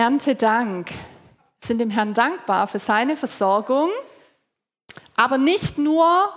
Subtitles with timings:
[0.00, 0.88] Erntedank.
[0.92, 0.96] Wir
[1.66, 3.90] sind dem Herrn dankbar für seine Versorgung,
[5.14, 6.32] aber nicht nur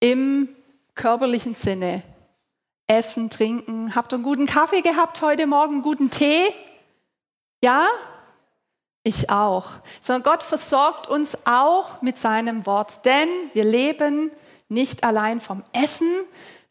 [0.00, 0.48] im
[0.94, 2.02] körperlichen Sinne.
[2.86, 3.94] Essen, trinken.
[3.94, 6.54] Habt ihr einen guten Kaffee gehabt heute Morgen, guten Tee?
[7.62, 7.86] Ja?
[9.02, 9.66] Ich auch.
[10.00, 14.30] Sondern Gott versorgt uns auch mit seinem Wort, denn wir leben
[14.70, 16.10] nicht allein vom Essen,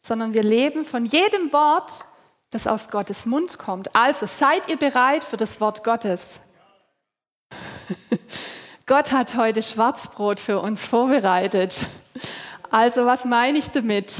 [0.00, 2.04] sondern wir leben von jedem Wort,
[2.54, 3.94] das aus Gottes Mund kommt.
[3.96, 6.38] Also seid ihr bereit für das Wort Gottes?
[8.86, 11.76] Gott hat heute Schwarzbrot für uns vorbereitet.
[12.70, 14.12] Also was meine ich damit?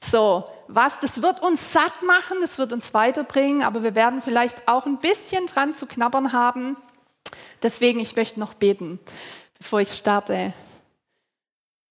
[0.00, 4.66] So, was, das wird uns satt machen, das wird uns weiterbringen, aber wir werden vielleicht
[4.68, 6.76] auch ein bisschen dran zu knabbern haben.
[7.62, 9.00] Deswegen, ich möchte noch beten,
[9.58, 10.52] bevor ich starte.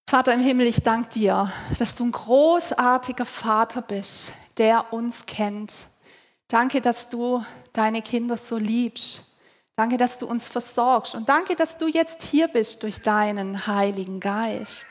[0.08, 5.86] Vater im Himmel, ich danke dir, dass du ein großartiger Vater bist, der uns kennt.
[6.48, 9.22] Danke, dass du deine Kinder so liebst.
[9.76, 11.14] Danke, dass du uns versorgst.
[11.14, 14.86] Und danke, dass du jetzt hier bist durch deinen Heiligen Geist.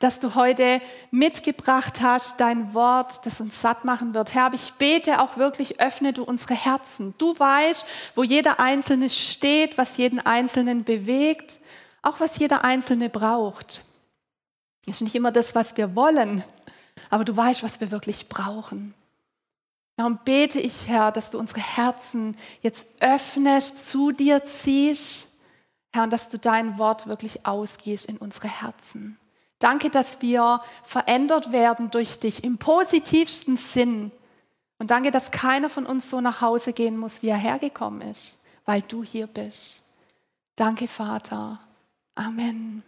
[0.00, 4.34] Dass du heute mitgebracht hast, dein Wort, das uns satt machen wird.
[4.34, 7.14] Herr, ich bete auch wirklich, öffne du unsere Herzen.
[7.18, 11.58] Du weißt, wo jeder Einzelne steht, was jeden Einzelnen bewegt,
[12.02, 13.82] auch was jeder Einzelne braucht.
[14.86, 16.42] Das ist nicht immer das, was wir wollen,
[17.08, 18.94] aber du weißt, was wir wirklich brauchen.
[19.96, 25.42] Darum bete ich, Herr, dass du unsere Herzen jetzt öffnest, zu dir ziehst,
[25.92, 29.18] Herr, und dass du dein Wort wirklich ausgehst in unsere Herzen.
[29.58, 34.10] Danke, dass wir verändert werden durch dich im positivsten Sinn.
[34.78, 38.42] Und danke, dass keiner von uns so nach Hause gehen muss, wie er hergekommen ist,
[38.64, 39.86] weil du hier bist.
[40.56, 41.60] Danke, Vater.
[42.14, 42.82] Amen.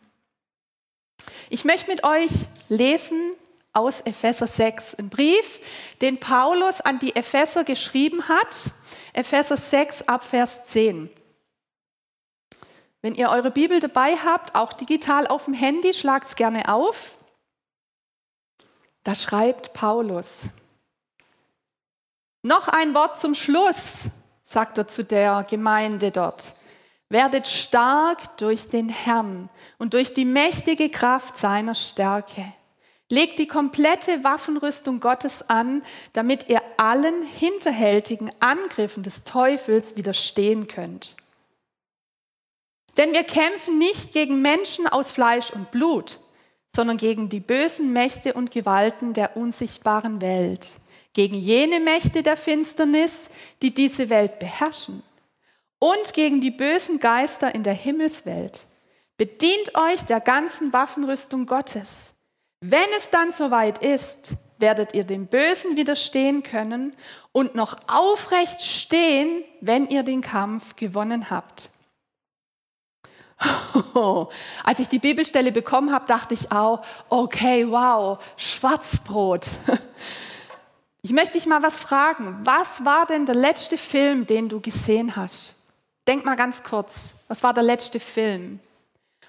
[1.51, 2.31] Ich möchte mit euch
[2.71, 3.33] lesen
[3.73, 5.61] aus Epheser 6, ein Brief,
[6.01, 8.71] den Paulus an die Epheser geschrieben hat.
[9.13, 11.11] Epheser 6 ab Vers 10.
[13.01, 17.19] Wenn ihr eure Bibel dabei habt, auch digital auf dem Handy, schlagt es gerne auf.
[19.03, 20.45] Da schreibt Paulus.
[22.43, 24.11] Noch ein Wort zum Schluss,
[24.45, 26.55] sagt er zu der Gemeinde dort.
[27.09, 32.53] Werdet stark durch den Herrn und durch die mächtige Kraft seiner Stärke.
[33.13, 35.83] Legt die komplette Waffenrüstung Gottes an,
[36.15, 41.17] damit ihr allen hinterhältigen Angriffen des Teufels widerstehen könnt.
[42.97, 46.21] Denn wir kämpfen nicht gegen Menschen aus Fleisch und Blut,
[46.75, 50.69] sondern gegen die bösen Mächte und Gewalten der unsichtbaren Welt,
[51.13, 53.29] gegen jene Mächte der Finsternis,
[53.61, 55.03] die diese Welt beherrschen
[55.79, 58.61] und gegen die bösen Geister in der Himmelswelt.
[59.19, 62.12] Bedient euch der ganzen Waffenrüstung Gottes.
[62.65, 66.95] Wenn es dann soweit ist, werdet ihr dem Bösen widerstehen können
[67.33, 71.71] und noch aufrecht stehen, wenn ihr den Kampf gewonnen habt.
[74.63, 79.47] als ich die Bibelstelle bekommen habe, dachte ich auch, okay, wow, Schwarzbrot.
[81.05, 82.39] Ich möchte dich mal was fragen.
[82.45, 85.57] Was war denn der letzte Film, den du gesehen hast?
[86.07, 88.61] Denk mal ganz kurz, was war der letzte Film?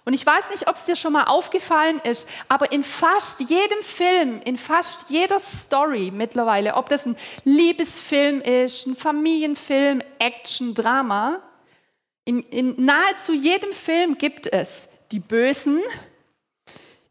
[0.05, 3.81] Und ich weiß nicht, ob es dir schon mal aufgefallen ist, aber in fast jedem
[3.81, 7.15] Film, in fast jeder Story mittlerweile, ob das ein
[7.45, 11.41] Liebesfilm ist, ein Familienfilm, Action, Drama,
[12.25, 15.79] in, in nahezu jedem Film gibt es die Bösen,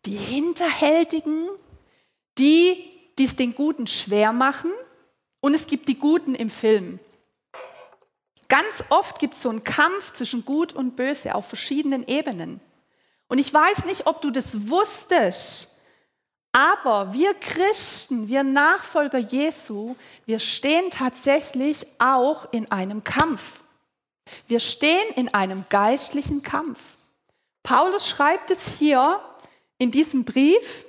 [0.04, 1.48] die Hinterhältigen,
[2.38, 2.76] die,
[3.18, 4.72] die es den Guten schwer machen
[5.40, 6.98] und es gibt die Guten im Film.
[8.48, 12.60] Ganz oft gibt es so einen Kampf zwischen Gut und Böse auf verschiedenen Ebenen.
[13.32, 15.80] Und ich weiß nicht, ob du das wusstest,
[16.52, 23.60] aber wir Christen, wir Nachfolger Jesu, wir stehen tatsächlich auch in einem Kampf.
[24.48, 26.78] Wir stehen in einem geistlichen Kampf.
[27.62, 29.18] Paulus schreibt es hier
[29.78, 30.84] in diesem Brief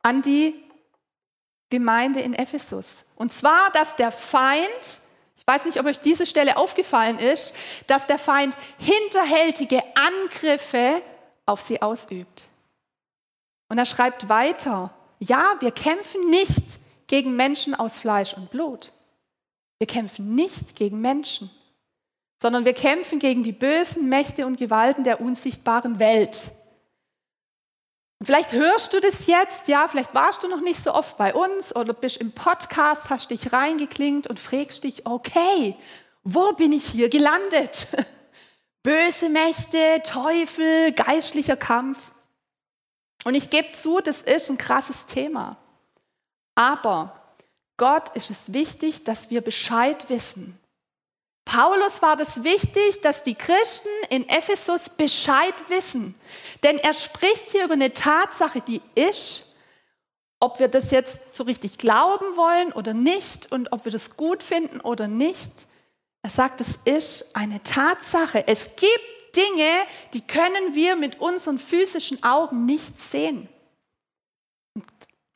[0.00, 0.54] an die
[1.68, 3.04] Gemeinde in Ephesus.
[3.16, 4.66] Und zwar, dass der Feind
[5.48, 7.56] weiß nicht, ob euch diese Stelle aufgefallen ist,
[7.86, 11.02] dass der Feind hinterhältige Angriffe
[11.48, 12.48] auf sie ausübt.
[13.68, 18.92] Und er schreibt weiter, ja, wir kämpfen nicht gegen Menschen aus Fleisch und Blut.
[19.78, 21.50] Wir kämpfen nicht gegen Menschen,
[22.40, 26.50] sondern wir kämpfen gegen die bösen Mächte und Gewalten der unsichtbaren Welt.
[28.18, 31.34] Und vielleicht hörst du das jetzt, ja, vielleicht warst du noch nicht so oft bei
[31.34, 35.76] uns oder bist im Podcast, hast dich reingeklingt und fragst dich, okay,
[36.24, 37.86] wo bin ich hier gelandet?
[38.82, 41.98] Böse Mächte, Teufel, geistlicher Kampf.
[43.24, 45.56] Und ich gebe zu, das ist ein krasses Thema.
[46.54, 47.18] Aber
[47.76, 50.58] Gott ist es wichtig, dass wir Bescheid wissen.
[51.44, 56.14] Paulus war das wichtig, dass die Christen in Ephesus Bescheid wissen.
[56.62, 59.56] Denn er spricht hier über eine Tatsache, die ist,
[60.40, 64.42] ob wir das jetzt so richtig glauben wollen oder nicht und ob wir das gut
[64.42, 65.50] finden oder nicht.
[66.22, 68.46] Er sagt, es ist eine Tatsache.
[68.46, 69.70] Es gibt Dinge,
[70.14, 73.48] die können wir mit unseren physischen Augen nicht sehen.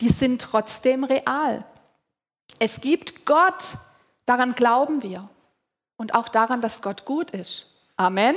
[0.00, 1.64] Die sind trotzdem real.
[2.58, 3.76] Es gibt Gott,
[4.26, 5.28] daran glauben wir.
[5.96, 7.76] Und auch daran, dass Gott gut ist.
[7.96, 8.34] Amen.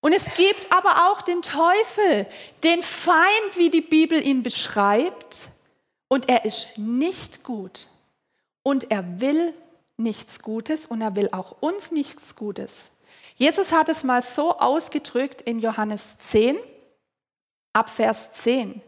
[0.00, 2.26] Und es gibt aber auch den Teufel,
[2.64, 5.48] den Feind, wie die Bibel ihn beschreibt.
[6.08, 7.86] Und er ist nicht gut.
[8.62, 9.54] Und er will
[10.02, 12.90] nichts Gutes und er will auch uns nichts Gutes.
[13.36, 16.56] Jesus hat es mal so ausgedrückt in Johannes 10,
[17.72, 18.82] ab Vers 10.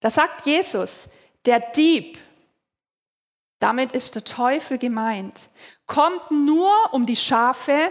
[0.00, 1.08] Da sagt Jesus,
[1.46, 2.18] der Dieb,
[3.60, 5.48] damit ist der Teufel gemeint,
[5.86, 7.90] kommt nur um die Schafe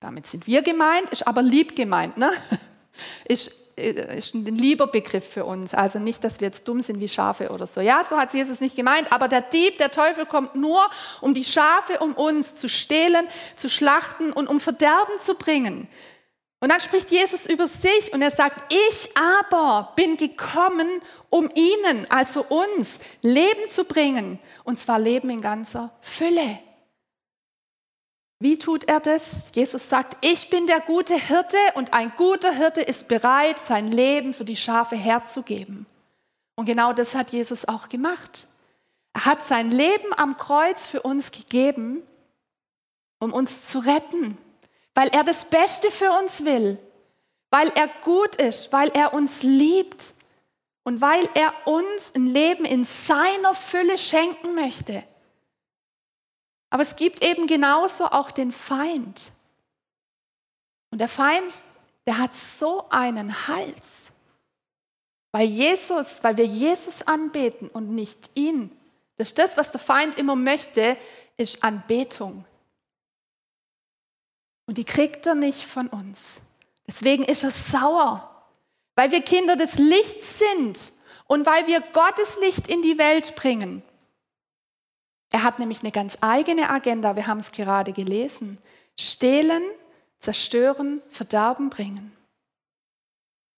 [0.00, 2.16] damit sind wir gemeint, ist aber lieb gemeint.
[2.16, 2.32] Ne?
[3.26, 5.74] Ist, ist ein lieber Begriff für uns.
[5.74, 7.80] Also nicht, dass wir jetzt dumm sind wie Schafe oder so.
[7.80, 9.12] Ja, so hat Jesus nicht gemeint.
[9.12, 10.88] Aber der Dieb, der Teufel kommt nur,
[11.20, 15.88] um die Schafe um uns zu stehlen, zu schlachten und um Verderben zu bringen.
[16.60, 21.00] Und dann spricht Jesus über sich und er sagt, ich aber bin gekommen,
[21.30, 24.38] um ihnen, also uns, Leben zu bringen.
[24.64, 26.58] Und zwar Leben in ganzer Fülle.
[28.42, 29.50] Wie tut er das?
[29.54, 34.32] Jesus sagt, ich bin der gute Hirte und ein guter Hirte ist bereit, sein Leben
[34.32, 35.84] für die Schafe herzugeben.
[36.56, 38.46] Und genau das hat Jesus auch gemacht.
[39.12, 42.02] Er hat sein Leben am Kreuz für uns gegeben,
[43.18, 44.38] um uns zu retten,
[44.94, 46.78] weil er das Beste für uns will,
[47.50, 50.14] weil er gut ist, weil er uns liebt
[50.82, 55.02] und weil er uns ein Leben in seiner Fülle schenken möchte.
[56.70, 59.32] Aber es gibt eben genauso auch den Feind.
[60.90, 61.64] Und der Feind,
[62.06, 64.12] der hat so einen Hals.
[65.32, 68.76] Weil Jesus, weil wir Jesus anbeten und nicht ihn.
[69.16, 70.96] Das ist das, was der Feind immer möchte,
[71.36, 72.44] ist Anbetung.
[74.66, 76.40] Und die kriegt er nicht von uns.
[76.86, 78.28] Deswegen ist er sauer,
[78.94, 80.92] weil wir Kinder des Lichts sind
[81.26, 83.82] und weil wir Gottes Licht in die Welt bringen.
[85.30, 88.58] Er hat nämlich eine ganz eigene Agenda, wir haben es gerade gelesen.
[88.98, 89.62] Stehlen,
[90.18, 92.16] zerstören, Verderben bringen.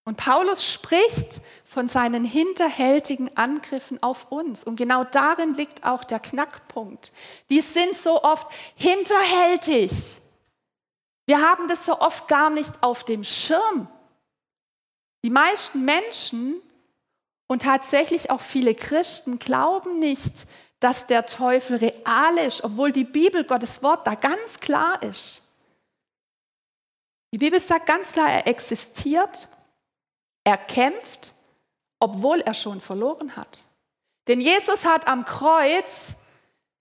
[0.05, 4.65] Und Paulus spricht von seinen hinterhältigen Angriffen auf uns.
[4.65, 7.13] Und genau darin liegt auch der Knackpunkt.
[7.51, 10.17] Die sind so oft hinterhältig.
[11.27, 13.87] Wir haben das so oft gar nicht auf dem Schirm.
[15.25, 16.61] Die meisten Menschen
[17.47, 20.47] und tatsächlich auch viele Christen glauben nicht,
[20.83, 25.43] dass der Teufel real ist, obwohl die Bibel, Gottes Wort, da ganz klar ist.
[27.33, 29.49] Die Bibel sagt ganz klar, er existiert,
[30.45, 31.33] er kämpft,
[32.01, 33.65] obwohl er schon verloren hat.
[34.27, 36.17] Denn Jesus hat am Kreuz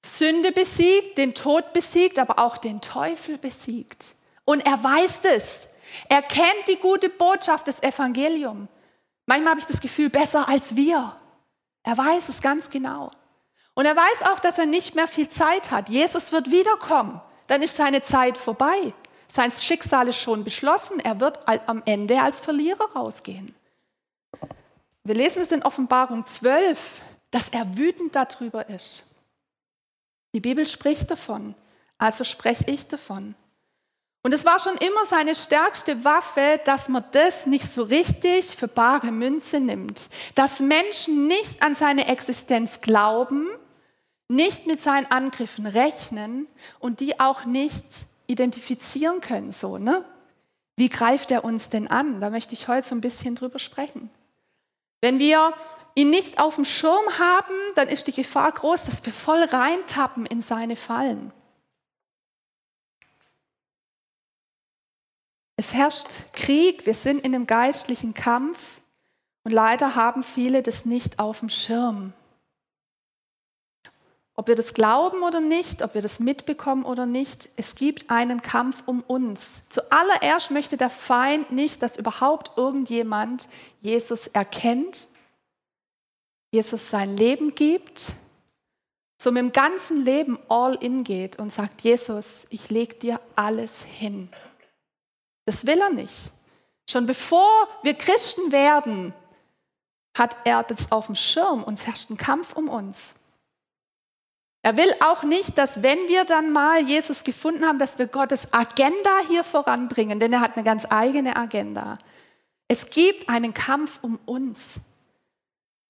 [0.03, 4.15] Sünde besiegt, den Tod besiegt, aber auch den Teufel besiegt.
[4.45, 5.67] Und er weiß es.
[6.09, 8.67] Er kennt die gute Botschaft des Evangeliums.
[9.27, 11.15] Manchmal habe ich das Gefühl, besser als wir.
[11.83, 13.11] Er weiß es ganz genau.
[13.81, 15.89] Und er weiß auch, dass er nicht mehr viel Zeit hat.
[15.89, 17.19] Jesus wird wiederkommen.
[17.47, 18.93] Dann ist seine Zeit vorbei.
[19.27, 20.99] Sein Schicksal ist schon beschlossen.
[20.99, 23.55] Er wird am Ende als Verlierer rausgehen.
[25.03, 27.01] Wir lesen es in Offenbarung 12,
[27.31, 29.01] dass er wütend darüber ist.
[30.35, 31.55] Die Bibel spricht davon,
[31.97, 33.33] also spreche ich davon.
[34.21, 38.67] Und es war schon immer seine stärkste Waffe, dass man das nicht so richtig für
[38.67, 40.09] bare Münze nimmt.
[40.35, 43.47] Dass Menschen nicht an seine Existenz glauben,
[44.31, 46.47] nicht mit seinen Angriffen rechnen
[46.79, 47.85] und die auch nicht
[48.27, 49.51] identifizieren können.
[49.51, 50.05] So, ne?
[50.77, 52.21] Wie greift er uns denn an?
[52.21, 54.09] Da möchte ich heute so ein bisschen drüber sprechen.
[55.01, 55.53] Wenn wir
[55.95, 60.25] ihn nicht auf dem Schirm haben, dann ist die Gefahr groß, dass wir voll reintappen
[60.25, 61.33] in seine Fallen.
[65.57, 68.81] Es herrscht Krieg, wir sind in einem geistlichen Kampf
[69.43, 72.13] und leider haben viele das nicht auf dem Schirm.
[74.41, 78.41] Ob wir das glauben oder nicht, ob wir das mitbekommen oder nicht, es gibt einen
[78.41, 79.61] Kampf um uns.
[79.69, 83.47] Zuallererst möchte der Feind nicht, dass überhaupt irgendjemand
[83.81, 85.05] Jesus erkennt,
[86.51, 88.13] Jesus sein Leben gibt,
[89.21, 93.83] so mit dem ganzen Leben all in geht und sagt, Jesus, ich lege dir alles
[93.83, 94.27] hin.
[95.45, 96.31] Das will er nicht.
[96.89, 99.13] Schon bevor wir Christen werden,
[100.17, 103.17] hat er das auf dem Schirm und herrscht ein Kampf um uns.
[104.63, 108.53] Er will auch nicht, dass wenn wir dann mal Jesus gefunden haben, dass wir Gottes
[108.53, 111.97] Agenda hier voranbringen, denn er hat eine ganz eigene Agenda.
[112.67, 114.75] Es gibt einen Kampf um uns.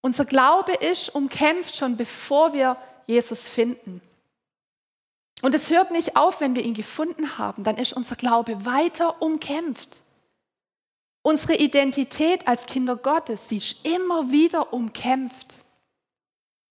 [0.02, 4.02] Unser Glaube ist umkämpft schon bevor wir Jesus finden.
[5.42, 9.22] Und es hört nicht auf, wenn wir ihn gefunden haben, dann ist unser Glaube weiter
[9.22, 10.02] umkämpft.
[11.24, 15.61] Unsere Identität als Kinder Gottes, sie ist immer wieder umkämpft.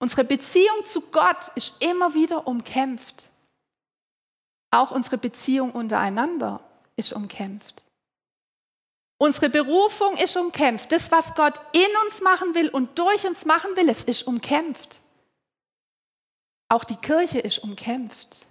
[0.00, 3.28] Unsere Beziehung zu Gott ist immer wieder umkämpft.
[4.70, 6.60] Auch unsere Beziehung untereinander
[6.96, 7.84] ist umkämpft.
[9.18, 10.90] Unsere Berufung ist umkämpft.
[10.92, 15.00] Das, was Gott in uns machen will und durch uns machen will, es ist umkämpft.
[16.70, 18.46] Auch die Kirche ist umkämpft.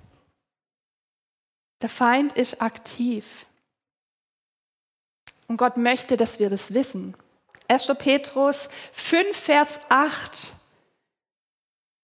[1.81, 3.47] Der Feind ist aktiv.
[5.47, 7.15] Und Gott möchte, dass wir das wissen.
[7.67, 7.87] 1.
[7.97, 10.53] Petrus 5, Vers 8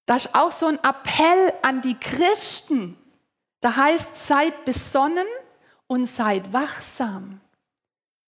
[0.05, 2.97] da ist auch so ein Appell an die Christen.
[3.61, 5.27] Da heißt, seid besonnen
[5.87, 7.41] und seid wachsam.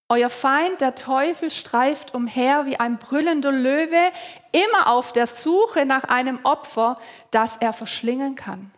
[0.10, 4.12] Euer Feind, der Teufel, streift umher wie ein brüllender Löwe,
[4.54, 6.96] immer auf der Suche nach einem Opfer,
[7.30, 8.72] das er verschlingen kann.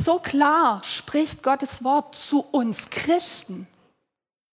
[0.00, 3.68] So klar spricht Gottes Wort zu uns Christen.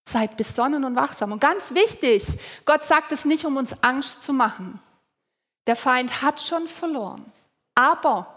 [0.08, 1.32] Seid besonnen und wachsam.
[1.32, 2.26] Und ganz wichtig,
[2.66, 4.82] Gott sagt es nicht, um uns Angst zu machen.
[5.68, 7.32] Der Feind hat schon verloren.
[7.76, 8.34] Aber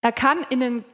[0.00, 0.84] er kann in einem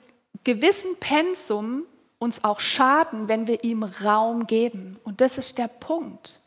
[0.45, 1.85] gewissen Pensum
[2.19, 5.01] uns auch schaden, wenn wir ihm Raum geben.
[5.05, 6.41] Und das ist der Punkt.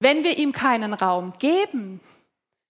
[0.00, 2.00] Wenn wir ihm keinen Raum geben,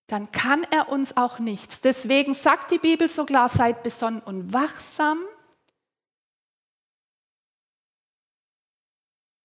[0.07, 1.81] dann kann er uns auch nichts.
[1.81, 5.19] Deswegen sagt die Bibel so klar, seid besonnen und wachsam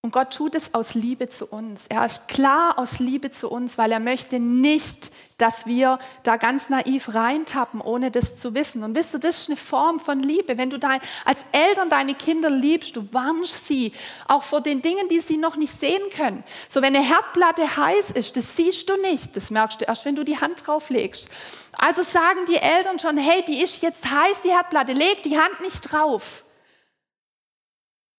[0.04, 1.86] Und Gott tut es aus Liebe zu uns.
[1.86, 6.68] Er ist klar aus Liebe zu uns, weil er möchte nicht, dass wir da ganz
[6.68, 8.84] naiv reintappen, ohne das zu wissen.
[8.84, 10.58] Und wisst ihr, das ist eine Form von Liebe.
[10.58, 13.94] Wenn du dein, als Eltern deine Kinder liebst, du warnst sie
[14.28, 16.44] auch vor den Dingen, die sie noch nicht sehen können.
[16.68, 19.34] So, wenn eine Herdplatte heiß ist, das siehst du nicht.
[19.34, 21.30] Das merkst du erst, wenn du die Hand drauf legst.
[21.78, 25.62] Also sagen die Eltern schon, hey, die ist jetzt heiß, die Herdplatte, leg die Hand
[25.62, 26.44] nicht drauf.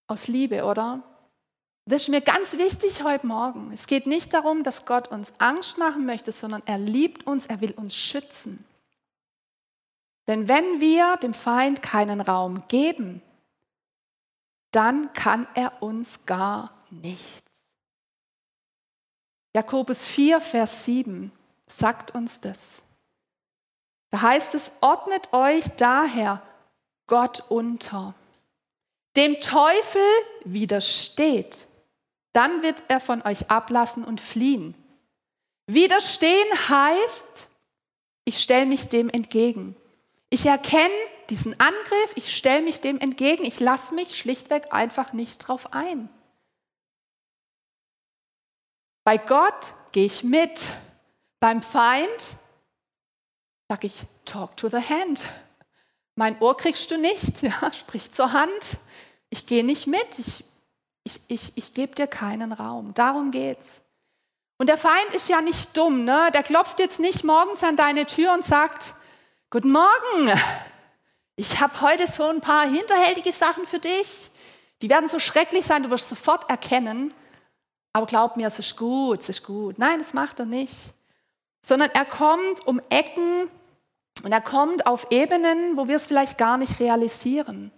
[0.08, 1.04] Aus Liebe, oder?
[1.88, 3.72] Das ist mir ganz wichtig heute Morgen.
[3.72, 7.62] Es geht nicht darum, dass Gott uns Angst machen möchte, sondern er liebt uns, er
[7.62, 8.65] will uns schützen.
[10.27, 13.22] Denn wenn wir dem Feind keinen Raum geben,
[14.72, 17.44] dann kann er uns gar nichts.
[19.54, 21.32] Jakobus 4, Vers 7
[21.68, 22.82] sagt uns das.
[24.10, 26.42] Da heißt es, ordnet euch daher
[27.06, 28.15] Gott unter.
[29.15, 30.01] Dem Teufel
[30.44, 31.68] widersteht
[32.36, 34.75] dann wird er von euch ablassen und fliehen.
[35.68, 37.48] Widerstehen heißt,
[38.25, 39.75] ich stelle mich dem entgegen.
[40.30, 40.94] Ich erkenne
[41.30, 46.10] diesen Angriff, ich stelle mich dem entgegen, ich lasse mich schlichtweg einfach nicht drauf ein.
[49.04, 50.70] Bei Gott gehe ich mit,
[51.39, 52.36] beim Feind
[53.70, 53.94] sage ich,
[54.25, 55.25] talk to the hand.
[56.15, 58.77] Mein Ohr kriegst du nicht, ja, sprich zur Hand.
[59.30, 60.44] Ich gehe nicht mit, ich
[61.06, 62.94] ich, ich, ich gebe dir keinen Raum.
[62.94, 63.82] Darum geht's.
[64.58, 66.30] Und der Feind ist ja nicht dumm, ne?
[66.34, 68.94] Der klopft jetzt nicht morgens an deine Tür und sagt:
[69.52, 70.34] Guten Morgen,
[71.36, 74.32] ich habe heute so ein paar hinterhältige Sachen für dich.
[74.82, 77.14] Die werden so schrecklich sein, du wirst sofort erkennen.
[77.94, 79.78] Aber glaub mir, es ist gut, es ist gut.
[79.78, 80.76] Nein, das macht er nicht.
[81.62, 83.50] Sondern er kommt um Ecken
[84.24, 87.72] und er kommt auf Ebenen, wo wir es vielleicht gar nicht realisieren.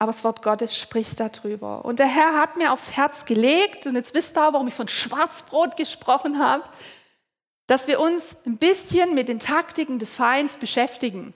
[0.00, 1.84] Aber das Wort Gottes spricht darüber.
[1.84, 4.88] Und der Herr hat mir aufs Herz gelegt, und jetzt wisst ihr, warum ich von
[4.88, 6.64] Schwarzbrot gesprochen habe,
[7.66, 11.34] dass wir uns ein bisschen mit den Taktiken des Feinds beschäftigen.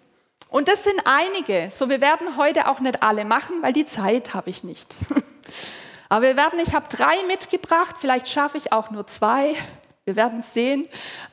[0.48, 1.70] Und das sind einige.
[1.76, 4.96] So, wir werden heute auch nicht alle machen, weil die Zeit habe ich nicht.
[6.08, 9.54] Aber wir werden, ich habe drei mitgebracht, vielleicht schaffe ich auch nur zwei.
[10.06, 10.88] Wir werden sehen.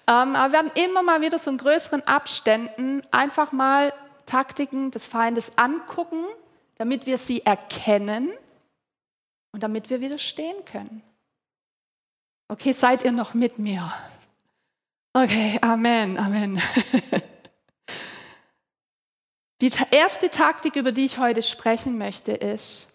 [0.08, 3.94] Ähm, aber wir werden immer mal wieder so in größeren Abständen einfach mal
[4.26, 6.24] Taktiken des Feindes angucken
[6.82, 8.34] damit wir sie erkennen
[9.52, 11.04] und damit wir widerstehen können.
[12.48, 13.94] Okay, seid ihr noch mit mir?
[15.14, 16.60] Okay, Amen, Amen.
[19.62, 22.92] Die erste Taktik, über die ich heute sprechen möchte, ist,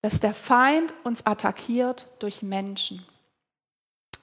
[0.00, 3.06] dass der Feind uns attackiert durch Menschen.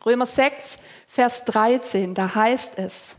[0.08, 3.16] Römer 6, Vers 13, da heißt es,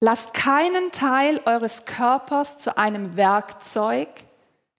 [0.00, 4.08] lasst keinen Teil eures Körpers zu einem Werkzeug,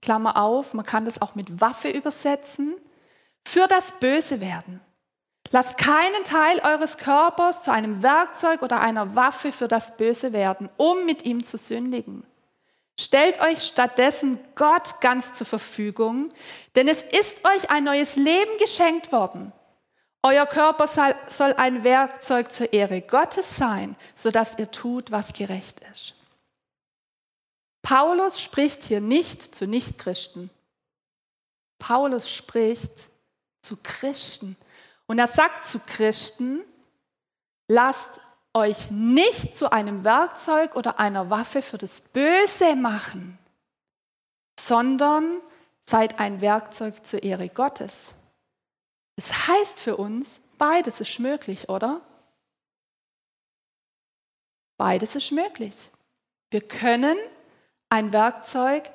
[0.05, 2.75] Klammer auf, man kann das auch mit Waffe übersetzen,
[3.43, 4.79] für das Böse werden,
[5.51, 10.69] Lasst keinen Teil eures Körpers zu einem Werkzeug oder einer Waffe für das Böse werden,
[10.77, 12.25] um mit ihm zu sündigen.
[12.99, 16.33] Stellt euch stattdessen Gott ganz zur Verfügung,
[16.75, 19.51] denn es ist euch ein neues Leben geschenkt worden.
[20.23, 20.87] Euer Körper
[21.27, 26.15] soll ein Werkzeug zur Ehre Gottes sein, sodass ihr tut, was gerecht ist.
[27.85, 30.49] Paulus spricht hier nicht zu Nichtchristen.
[31.77, 33.09] Paulus spricht
[33.61, 34.57] zu Christen.
[35.05, 36.63] Und er sagt zu Christen,
[37.67, 38.19] lasst
[38.55, 43.37] euch nicht zu einem Werkzeug oder einer Waffe für das Böse machen,
[44.59, 45.39] sondern
[45.83, 48.15] seid ein Werkzeug zur Ehre Gottes.
[49.15, 52.01] Das heißt für uns, beides ist möglich, oder?
[54.77, 55.91] Beides ist möglich.
[56.49, 57.17] Wir können
[57.89, 58.89] ein Werkzeug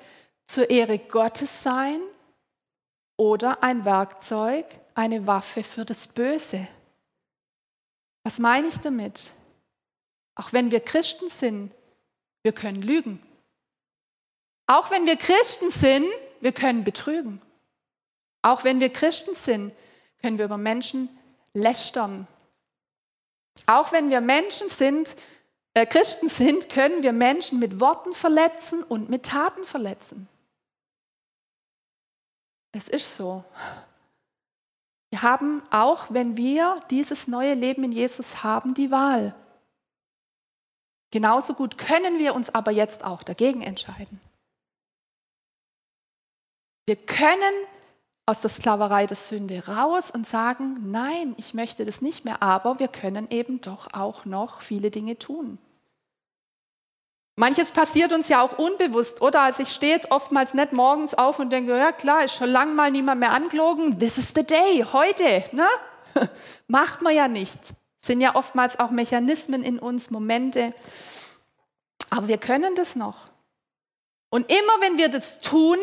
[0.46, 2.00] zur Ehre Gottes sein
[3.16, 6.66] oder ein Werkzeug, eine Waffe für das Böse.
[8.24, 9.30] Was meine ich damit?
[10.34, 11.72] Auch wenn wir Christen sind,
[12.42, 13.22] wir können lügen.
[14.66, 16.06] Auch wenn wir Christen sind,
[16.40, 17.42] wir können betrügen.
[18.42, 19.74] Auch wenn wir Christen sind,
[20.22, 21.08] können wir über Menschen
[21.52, 22.26] lästern.
[23.66, 25.14] Auch wenn wir Menschen sind,
[25.74, 30.28] Christen sind, können wir Menschen mit Worten verletzen und mit Taten verletzen.
[32.72, 33.44] Es ist so.
[35.10, 39.34] Wir haben auch, wenn wir dieses neue Leben in Jesus haben, die Wahl.
[41.12, 44.20] Genauso gut können wir uns aber jetzt auch dagegen entscheiden.
[46.86, 47.54] Wir können
[48.30, 52.78] aus der Sklaverei der Sünde raus und sagen, nein, ich möchte das nicht mehr, aber
[52.78, 55.58] wir können eben doch auch noch viele Dinge tun.
[57.36, 59.40] Manches passiert uns ja auch unbewusst, oder?
[59.40, 62.72] Also ich stehe jetzt oftmals nicht morgens auf und denke, ja klar, ist schon lange
[62.72, 63.98] mal niemand mehr angelogen.
[63.98, 65.42] This is the day, heute.
[65.52, 65.66] Ne?
[66.68, 67.58] Macht man ja nicht.
[68.00, 70.72] Sind ja oftmals auch Mechanismen in uns, Momente.
[72.10, 73.28] Aber wir können das noch.
[74.28, 75.78] Und immer wenn wir das tun,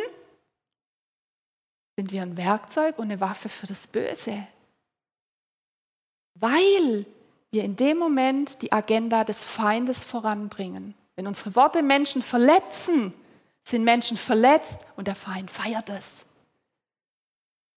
[1.97, 4.47] sind wir ein Werkzeug und eine Waffe für das Böse.
[6.35, 7.05] Weil
[7.49, 10.93] wir in dem Moment die Agenda des Feindes voranbringen.
[11.15, 13.13] Wenn unsere Worte Menschen verletzen,
[13.67, 16.27] sind Menschen verletzt und der Feind feiert es.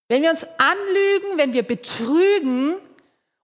[0.09, 2.77] Wenn wir uns anlügen, wenn wir betrügen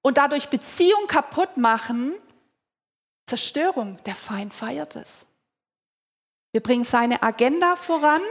[0.02, 2.12] und dadurch Beziehung kaputt machen,
[3.26, 5.26] Zerstörung, der Feind feiert es.
[6.52, 8.22] Wir bringen seine Agenda voran,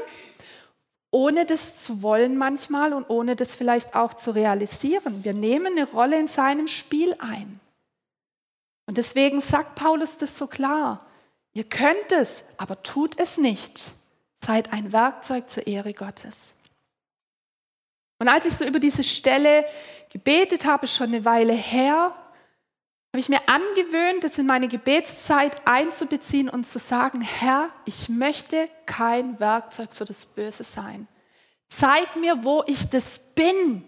[1.15, 5.23] ohne das zu wollen manchmal und ohne das vielleicht auch zu realisieren.
[5.23, 7.61] Wir nehmen eine Rolle in seinem Spiel ein.
[8.85, 11.05] Und deswegen sagt Paulus das so klar.
[11.53, 13.85] Ihr könnt es, aber tut es nicht.
[14.45, 16.53] Seid ein Werkzeug zur Ehre Gottes.
[18.19, 19.63] Und als ich so über diese Stelle
[20.11, 22.13] gebetet habe, schon eine Weile her,
[23.15, 28.69] habe ich mir angewöhnt, das in meine Gebetszeit einzubeziehen und zu sagen, Herr, ich möchte
[28.85, 31.07] kein Werkzeug für das Böse sein.
[31.69, 33.83] Zeig mir, wo ich das bin.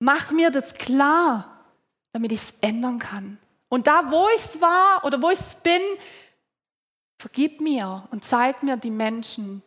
[0.00, 1.64] Mach mir das klar,
[2.12, 3.38] damit ich es ändern kann.
[3.68, 5.80] Und da, wo ich es war oder wo ich es bin,
[7.24, 9.62] Vergib mir und zeig mir die Menschen,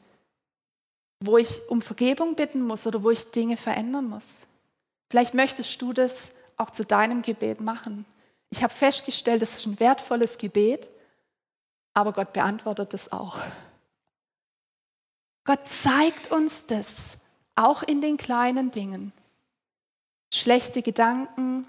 [1.20, 4.46] wo ich um Vergebung bitten muss oder wo ich Dinge verändern muss.
[5.10, 8.06] Vielleicht möchtest du das auch zu deinem Gebet machen.
[8.50, 10.90] Ich habe festgestellt, das ist ein wertvolles Gebet,
[11.94, 13.40] aber Gott beantwortet es auch.
[15.44, 17.20] Gott zeigt uns das,
[17.56, 19.14] auch in den kleinen Dingen.
[20.34, 21.68] Schlechte Gedanken,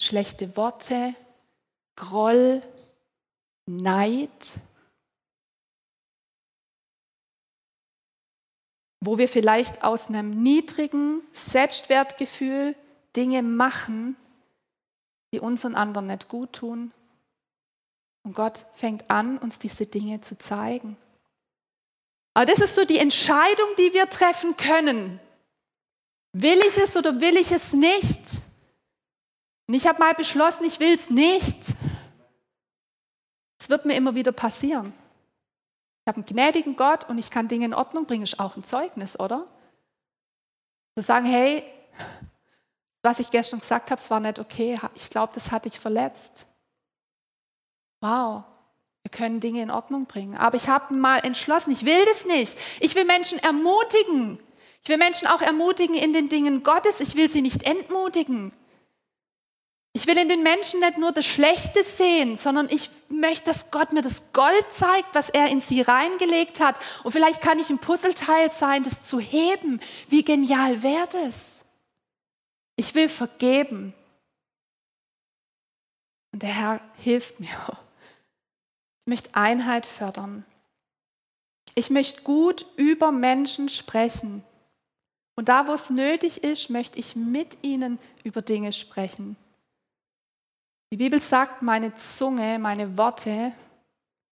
[0.00, 1.14] schlechte Worte,
[1.96, 2.62] Groll,
[3.66, 4.52] Neid,
[9.00, 12.74] wo wir vielleicht aus einem niedrigen Selbstwertgefühl
[13.14, 14.16] Dinge machen,
[15.32, 16.92] die uns und anderen nicht gut tun.
[18.24, 20.96] Und Gott fängt an, uns diese Dinge zu zeigen.
[22.34, 25.20] Aber das ist so die Entscheidung, die wir treffen können.
[26.32, 28.20] Will ich es oder will ich es nicht?
[29.66, 31.58] Und ich habe mal beschlossen, ich will es nicht.
[33.60, 34.92] Es wird mir immer wieder passieren.
[36.04, 38.64] Ich habe einen gnädigen Gott und ich kann Dinge in Ordnung bringen, ist auch ein
[38.64, 39.46] Zeugnis, oder?
[40.96, 41.64] Zu sagen, hey,
[43.08, 46.44] was ich gestern gesagt habe, es war nicht okay, ich glaube, das hat dich verletzt.
[48.02, 48.44] Wow,
[49.02, 50.36] wir können Dinge in Ordnung bringen.
[50.36, 52.58] Aber ich habe mal entschlossen, ich will das nicht.
[52.80, 54.36] Ich will Menschen ermutigen.
[54.82, 57.00] Ich will Menschen auch ermutigen in den Dingen Gottes.
[57.00, 58.52] Ich will sie nicht entmutigen.
[59.94, 63.94] Ich will in den Menschen nicht nur das Schlechte sehen, sondern ich möchte, dass Gott
[63.94, 66.76] mir das Gold zeigt, was er in sie reingelegt hat.
[67.04, 69.80] Und vielleicht kann ich ein Puzzleteil sein, das zu heben.
[70.08, 71.57] Wie genial wäre das?
[72.78, 73.92] Ich will vergeben.
[76.32, 77.48] Und der Herr hilft mir.
[79.04, 80.44] Ich möchte Einheit fördern.
[81.74, 84.44] Ich möchte gut über Menschen sprechen.
[85.34, 89.36] Und da, wo es nötig ist, möchte ich mit ihnen über Dinge sprechen.
[90.92, 93.52] Die Bibel sagt, meine Zunge, meine Worte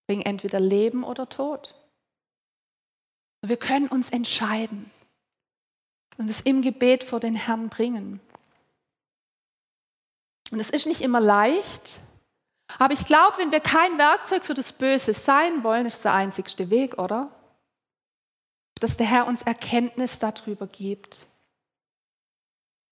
[0.07, 1.75] bringen entweder Leben oder Tod.
[3.41, 4.89] Wir können uns entscheiden
[6.17, 8.21] und es im Gebet vor den Herrn bringen.
[10.51, 11.97] Und es ist nicht immer leicht,
[12.77, 16.69] aber ich glaube, wenn wir kein Werkzeug für das Böse sein wollen, ist der einzigste
[16.69, 17.31] Weg, oder?
[18.79, 21.25] dass der Herr uns Erkenntnis darüber gibt.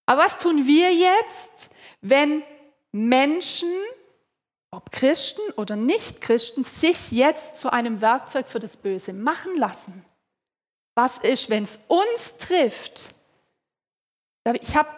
[0.06, 1.70] Aber was tun wir jetzt,
[2.02, 2.44] wenn
[2.92, 3.70] Menschen,
[4.72, 10.06] ob Christen oder Nicht-Christen, sich jetzt zu einem Werkzeug für das Böse machen lassen?
[10.96, 13.10] Was ist, wenn es uns trifft?
[14.62, 14.90] Ich habe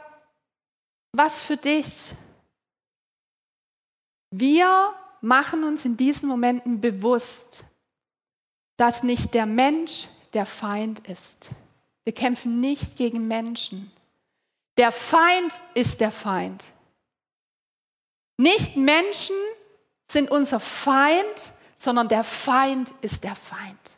[1.14, 2.12] was für dich.
[4.32, 7.64] Wir machen uns in diesen Momenten bewusst,
[8.78, 11.50] dass nicht der Mensch der Feind ist.
[12.04, 13.92] Wir kämpfen nicht gegen Menschen.
[14.78, 16.66] Der Feind ist der Feind.
[18.38, 19.36] Nicht Menschen
[20.10, 23.98] sind unser Feind, sondern der Feind ist der Feind.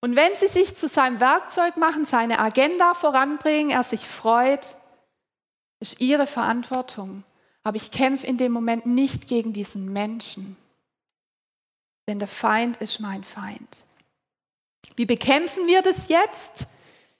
[0.00, 4.76] Und wenn sie sich zu seinem Werkzeug machen, seine Agenda voranbringen, er sich freut,
[5.80, 7.24] ist ihre Verantwortung.
[7.62, 10.56] Aber ich kämpfe in dem Moment nicht gegen diesen Menschen,
[12.06, 13.82] denn der Feind ist mein Feind.
[14.96, 16.66] Wie bekämpfen wir das jetzt?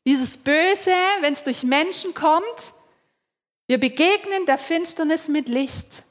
[0.07, 2.72] Dieses Böse, wenn es durch Menschen kommt.
[3.66, 6.03] Wir begegnen der Finsternis mit Licht.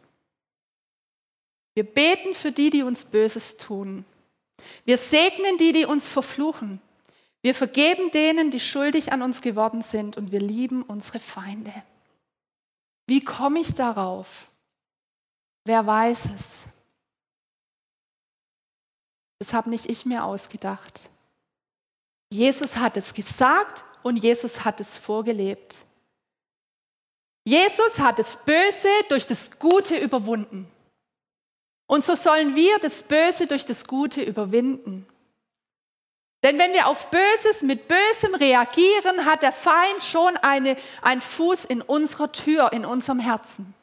[1.74, 4.06] Wir beten für die, die uns Böses tun.
[4.86, 6.82] Wir segnen die, die uns verfluchen.
[7.42, 11.74] Wir vergeben denen, die schuldig an uns geworden sind und wir lieben unsere Feinde.
[13.08, 14.48] Wie komme ich darauf?
[15.64, 16.66] Wer weiß es?
[19.40, 21.10] Das habe nicht ich mir ausgedacht.
[22.32, 25.78] Jesus hat es gesagt und Jesus hat es vorgelebt.
[27.46, 30.70] Jesus hat das Böse durch das Gute überwunden.
[31.88, 35.08] Und so sollen wir das Böse durch das Gute überwinden.
[36.44, 41.66] Denn wenn wir auf Böses mit Bösem reagieren, hat der Feind schon eine, einen Fuß
[41.66, 43.74] in unserer Tür, in unserem Herzen.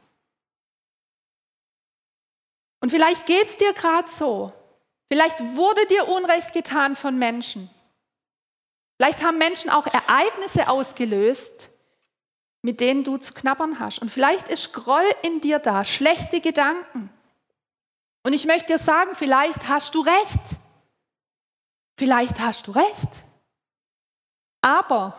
[2.81, 4.53] Und vielleicht geht es dir gerade so.
[5.11, 7.69] Vielleicht wurde dir Unrecht getan von Menschen.
[8.97, 11.71] Vielleicht haben Menschen auch Ereignisse ausgelöst,
[12.62, 14.01] mit denen du zu knabbern hast.
[14.01, 17.11] Und vielleicht ist Groll in dir da, schlechte Gedanken.
[18.23, 20.57] Und ich möchte dir sagen, vielleicht hast du recht.
[21.96, 23.24] Vielleicht hast du recht.
[24.61, 25.18] Aber,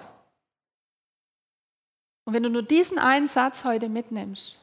[2.25, 4.59] und wenn du nur diesen einen Satz heute mitnimmst,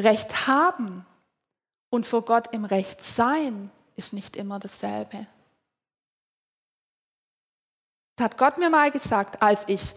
[0.00, 1.04] Recht haben
[1.90, 5.26] und vor Gott im Recht sein ist nicht immer dasselbe
[8.20, 9.94] hat Gott mir mal gesagt, als ich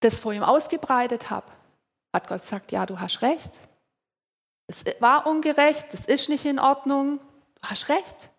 [0.00, 1.46] das vor ihm ausgebreitet habe,
[2.12, 3.50] hat Gott gesagt, ja, du hast recht.
[4.66, 8.30] Es war ungerecht, das ist nicht in Ordnung, du hast recht.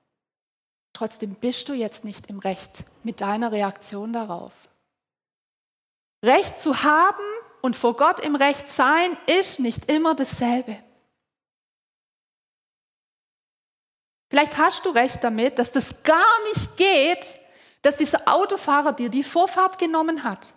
[1.04, 4.54] Trotzdem bist du jetzt nicht im Recht mit deiner Reaktion darauf.
[6.24, 7.26] Recht zu haben
[7.62, 10.82] und vor Gott im Recht sein ist nicht immer dasselbe.
[14.30, 17.36] Vielleicht hast du recht damit, dass das gar nicht geht,
[17.82, 20.54] dass dieser Autofahrer dir die Vorfahrt genommen hat.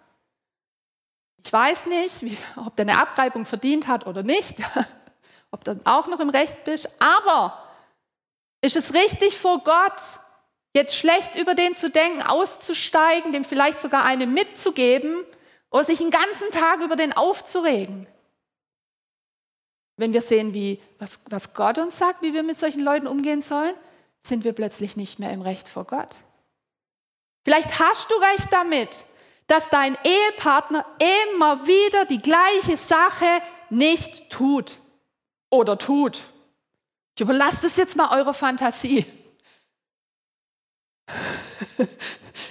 [1.45, 2.23] Ich weiß nicht,
[2.55, 4.59] ob der eine Abreibung verdient hat oder nicht,
[5.51, 7.69] ob du auch noch im Recht bist, aber
[8.61, 10.21] ist es richtig vor Gott,
[10.77, 15.25] jetzt schlecht über den zu denken, auszusteigen, dem vielleicht sogar eine mitzugeben
[15.71, 18.07] oder sich den ganzen Tag über den aufzuregen?
[19.97, 23.41] Wenn wir sehen, wie, was, was Gott uns sagt, wie wir mit solchen Leuten umgehen
[23.41, 23.75] sollen,
[24.23, 26.17] sind wir plötzlich nicht mehr im Recht vor Gott.
[27.45, 29.05] Vielleicht hast du recht damit,
[29.47, 30.85] dass dein Ehepartner
[31.31, 34.77] immer wieder die gleiche Sache nicht tut
[35.49, 36.23] oder tut.
[37.15, 39.07] Ich überlasse das jetzt mal eurer Fantasie.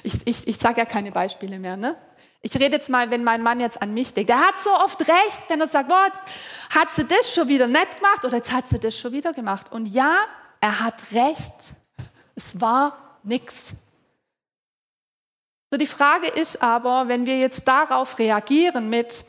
[0.06, 1.78] Ich, ich, ich sage ja keine Beispiele mehr.
[1.78, 1.96] Ne?
[2.42, 4.30] Ich rede jetzt mal, wenn mein Mann jetzt an mich denkt.
[4.30, 6.22] Er hat so oft recht, wenn er sagt, boah, jetzt
[6.70, 9.72] hat sie das schon wieder nett gemacht oder jetzt hat sie das schon wieder gemacht.
[9.72, 10.18] Und ja,
[10.62, 11.54] er hat recht.
[12.36, 13.74] Es war nichts.
[15.72, 19.24] So die Frage ist aber, wenn wir jetzt darauf reagieren mit,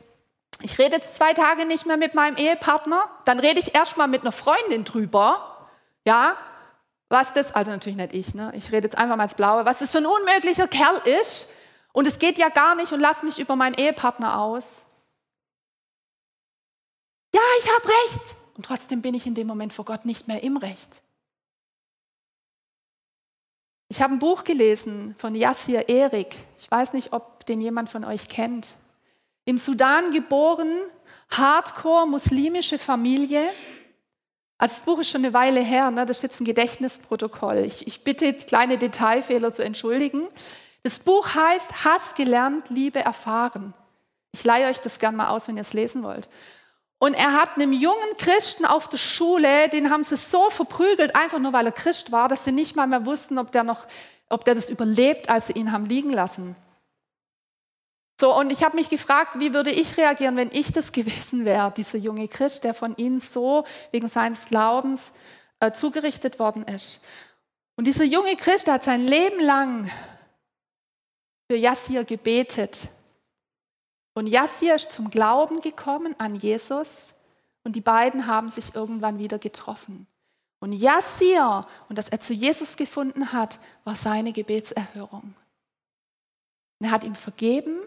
[0.61, 4.21] ich rede jetzt zwei Tage nicht mehr mit meinem Ehepartner, dann rede ich erstmal mit
[4.21, 5.69] einer Freundin drüber,
[6.05, 6.37] ja,
[7.09, 8.53] was das, also natürlich nicht ich, ne?
[8.55, 11.55] ich rede jetzt einfach mal als Blaue, was das für ein unmöglicher Kerl ist
[11.93, 14.85] und es geht ja gar nicht und lass mich über meinen Ehepartner aus.
[17.35, 18.37] Ja, ich habe recht.
[18.57, 21.03] Und trotzdem bin ich in dem Moment vor Gott nicht mehr im Recht.
[23.89, 26.37] Ich habe ein Buch gelesen von Yassir Erik.
[26.59, 28.77] Ich weiß nicht, ob den jemand von euch kennt.
[29.45, 30.81] Im Sudan geboren,
[31.31, 33.51] hardcore muslimische Familie.
[34.59, 36.07] Also das Buch ist schon eine Weile her, ne?
[36.07, 37.59] das ist jetzt ein Gedächtnisprotokoll.
[37.59, 40.27] Ich, ich bitte, kleine Detailfehler zu entschuldigen.
[40.83, 43.75] Das Buch heißt Hass gelernt, Liebe erfahren.
[44.33, 46.29] Ich leihe euch das gern mal aus, wenn ihr es lesen wollt.
[46.99, 51.39] Und er hat einem jungen Christen auf der Schule, den haben sie so verprügelt, einfach
[51.39, 53.87] nur weil er Christ war, dass sie nicht mal mehr wussten, ob der noch,
[54.31, 56.57] ob der das überlebt, als sie ihn haben liegen lassen.
[58.19, 61.71] So, und ich habe mich gefragt, wie würde ich reagieren, wenn ich das gewesen wäre,
[61.71, 65.13] dieser junge Christ, der von ihnen so wegen seines Glaubens
[65.61, 67.05] äh, zugerichtet worden ist.
[67.77, 69.91] Und dieser junge Christ, hat sein Leben lang
[71.51, 72.89] für Yassir gebetet.
[74.15, 77.13] Und Yassir ist zum Glauben gekommen an Jesus
[77.65, 80.07] und die beiden haben sich irgendwann wieder getroffen.
[80.59, 85.35] Und Yassir und dass er zu Jesus gefunden hat, war seine Gebetserhörung.
[86.79, 87.79] Und er hat ihm vergeben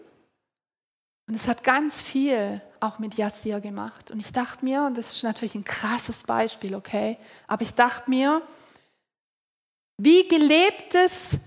[1.30, 4.10] und es hat ganz viel auch mit Yassir gemacht.
[4.10, 8.10] Und ich dachte mir, und das ist natürlich ein krasses Beispiel, okay, aber ich dachte
[8.10, 8.42] mir,
[9.96, 11.38] wie gelebtes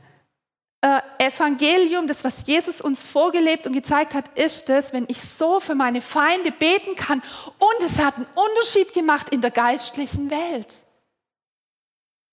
[0.79, 5.59] äh, Evangelium, das, was Jesus uns vorgelebt und gezeigt hat, ist es, wenn ich so
[5.59, 7.21] für meine Feinde beten kann.
[7.59, 10.79] Und es hat einen Unterschied gemacht in der geistlichen Welt.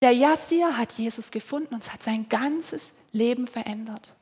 [0.02, 4.14] Der Yassir hat Jesus gefunden und es hat sein ganzes Leben verändert.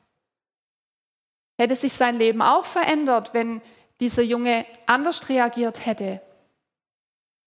[1.59, 3.61] Hätte sich sein Leben auch verändert, wenn
[3.99, 6.21] dieser Junge anders reagiert hätte?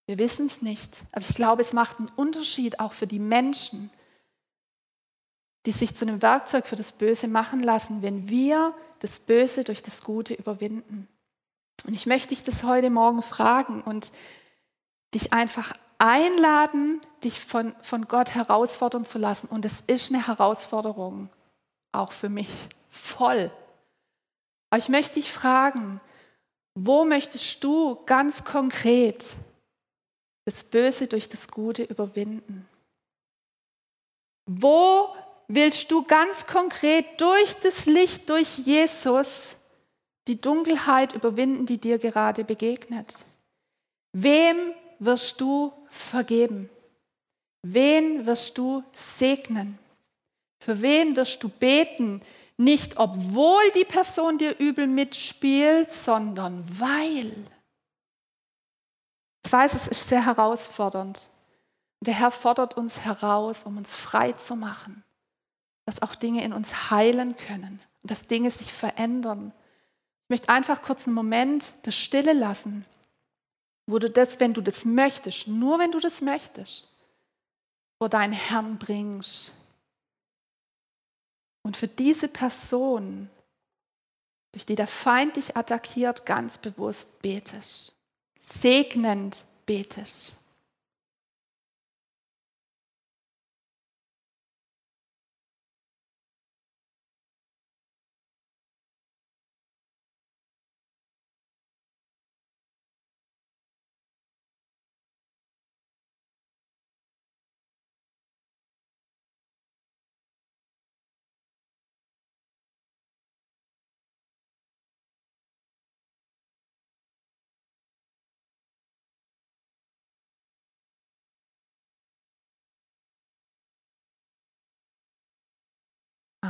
[0.05, 0.97] Wir wissen es nicht.
[1.11, 3.89] Aber ich glaube, es macht einen Unterschied auch für die Menschen,
[5.65, 9.81] die sich zu einem Werkzeug für das Böse machen lassen, wenn wir das Böse durch
[9.81, 11.07] das Gute überwinden.
[11.87, 14.11] Und ich möchte dich das heute Morgen fragen und
[15.15, 19.47] dich einfach einladen, dich von, von Gott herausfordern zu lassen.
[19.47, 21.29] Und es ist eine Herausforderung,
[21.91, 22.49] auch für mich,
[22.91, 23.51] voll.
[24.73, 26.01] Aber ich möchte dich fragen,
[26.73, 29.35] wo möchtest du ganz konkret
[30.45, 32.67] das Böse durch das Gute überwinden?
[34.49, 35.15] Wo
[35.47, 39.57] willst du ganz konkret durch das Licht, durch Jesus,
[40.27, 43.13] die Dunkelheit überwinden, die dir gerade begegnet?
[44.13, 46.67] Wem wirst du vergeben?
[47.61, 49.77] Wen wirst du segnen?
[50.63, 52.23] Für wen wirst du beten?
[52.57, 57.33] Nicht obwohl die Person dir übel mitspielt, sondern weil.
[59.45, 61.29] Ich weiß, es ist sehr herausfordernd.
[62.01, 65.03] Der Herr fordert uns heraus, um uns frei zu machen
[65.85, 69.53] dass auch Dinge in uns heilen können und dass Dinge sich verändern.
[70.23, 72.85] Ich möchte einfach kurz einen Moment der Stille lassen,
[73.85, 76.87] wo du das, wenn du das möchtest, nur wenn du das möchtest,
[77.97, 79.51] vor deinen Herrn bringst.
[81.63, 83.29] Und für diese Person,
[84.51, 87.93] durch die der Feind dich attackiert, ganz bewusst betest.
[88.39, 90.37] Segnend betest.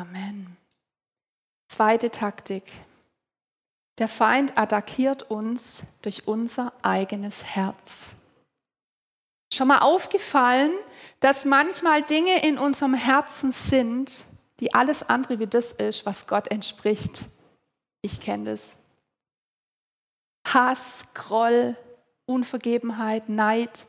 [0.03, 0.57] Amen.
[1.69, 2.65] Zweite Taktik.
[3.99, 8.15] Der Feind attackiert uns durch unser eigenes Herz.
[9.53, 10.73] Schon mal aufgefallen,
[11.21, 14.25] dass manchmal Dinge in unserem Herzen sind,
[14.59, 17.23] die alles andere wie das ist, was Gott entspricht.
[18.01, 18.73] Ich kenne das.
[20.45, 21.77] Hass, Groll,
[22.25, 23.85] Unvergebenheit, Neid,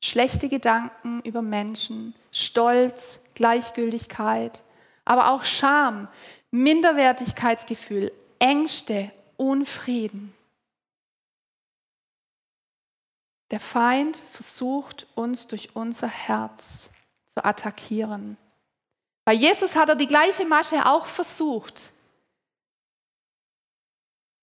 [0.00, 4.62] schlechte Gedanken über Menschen, Stolz, Gleichgültigkeit,
[5.06, 6.08] aber auch Scham,
[6.50, 10.34] Minderwertigkeitsgefühl, Ängste, Unfrieden.
[13.50, 16.90] Der Feind versucht uns durch unser Herz
[17.32, 18.36] zu attackieren.
[19.24, 21.90] Bei Jesus hat er die gleiche Masche auch versucht.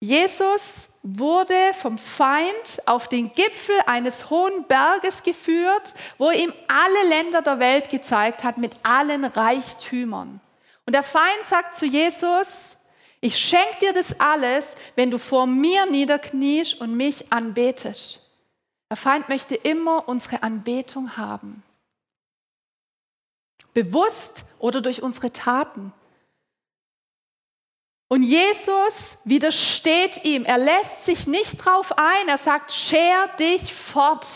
[0.00, 7.40] Jesus wurde vom Feind auf den Gipfel eines hohen Berges geführt, wo ihm alle Länder
[7.40, 10.40] der Welt gezeigt hat mit allen Reichtümern.
[10.86, 12.76] Und der Feind sagt zu Jesus,
[13.20, 18.20] ich schenke dir das alles, wenn du vor mir niederkniest und mich anbetest.
[18.90, 21.62] Der Feind möchte immer unsere Anbetung haben.
[23.72, 25.92] Bewusst oder durch unsere Taten.
[28.08, 30.44] Und Jesus widersteht ihm.
[30.44, 32.28] Er lässt sich nicht drauf ein.
[32.28, 34.26] Er sagt, scher dich fort.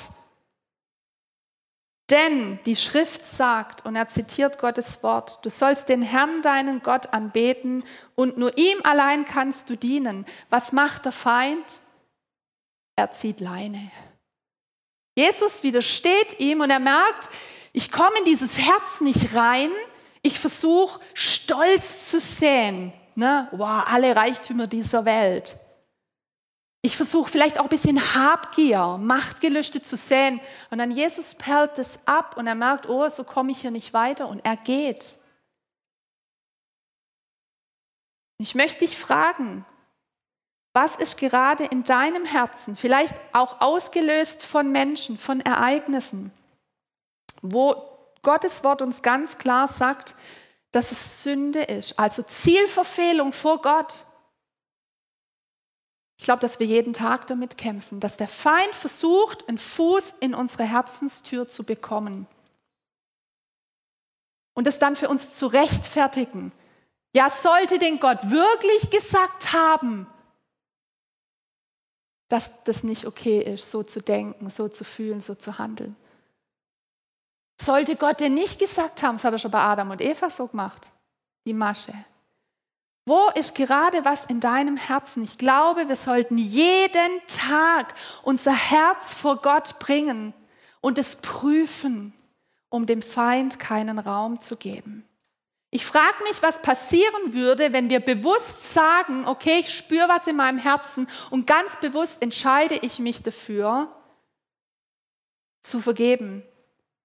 [2.10, 7.12] Denn die Schrift sagt, und er zitiert Gottes Wort, du sollst den Herrn, deinen Gott,
[7.12, 10.24] anbeten und nur ihm allein kannst du dienen.
[10.48, 11.80] Was macht der Feind?
[12.96, 13.90] Er zieht Leine.
[15.14, 17.28] Jesus widersteht ihm und er merkt,
[17.72, 19.70] ich komme in dieses Herz nicht rein.
[20.22, 22.92] Ich versuche stolz zu sehen.
[23.14, 23.48] Ne?
[23.52, 25.56] Wow, alle Reichtümer dieser Welt.
[26.82, 30.40] Ich versuche vielleicht auch ein bisschen Habgier, Machtgelüste zu sehen.
[30.70, 33.92] Und dann Jesus perlt es ab und er merkt, oh, so komme ich hier nicht
[33.92, 35.16] weiter und er geht.
[38.40, 39.64] Ich möchte dich fragen,
[40.72, 46.30] was ist gerade in deinem Herzen, vielleicht auch ausgelöst von Menschen, von Ereignissen,
[47.42, 47.74] wo
[48.22, 50.14] Gottes Wort uns ganz klar sagt,
[50.70, 54.04] dass es Sünde ist, also Zielverfehlung vor Gott.
[56.18, 60.34] Ich glaube, dass wir jeden Tag damit kämpfen, dass der Feind versucht, einen Fuß in
[60.34, 62.26] unsere Herzenstür zu bekommen.
[64.54, 66.52] Und es dann für uns zu rechtfertigen.
[67.14, 70.08] Ja, sollte denn Gott wirklich gesagt haben,
[72.28, 75.94] dass das nicht okay ist, so zu denken, so zu fühlen, so zu handeln?
[77.62, 80.48] Sollte Gott denn nicht gesagt haben, das hat er schon bei Adam und Eva so
[80.48, 80.90] gemacht,
[81.46, 81.92] die Masche.
[83.08, 85.22] Wo ist gerade was in deinem Herzen?
[85.22, 90.34] Ich glaube, wir sollten jeden Tag unser Herz vor Gott bringen
[90.82, 92.12] und es prüfen,
[92.68, 95.08] um dem Feind keinen Raum zu geben.
[95.70, 100.36] Ich frage mich, was passieren würde, wenn wir bewusst sagen, okay, ich spüre was in
[100.36, 103.88] meinem Herzen und ganz bewusst entscheide ich mich dafür,
[105.62, 106.42] zu vergeben,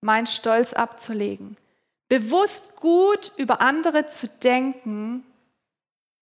[0.01, 1.55] meinen Stolz abzulegen,
[2.09, 5.25] bewusst gut über andere zu denken